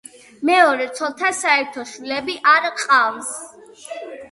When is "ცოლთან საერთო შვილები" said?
0.99-2.39